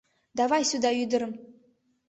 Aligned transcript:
«Давай 0.39 0.63
сюда 0.71 0.89
ӱдырым!» 1.03 1.33